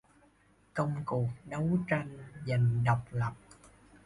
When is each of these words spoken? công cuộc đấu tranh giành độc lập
công 0.73 0.93
cuộc 1.05 1.27
đấu 1.49 1.77
tranh 1.89 2.17
giành 2.47 2.83
độc 2.83 2.99
lập 3.11 3.33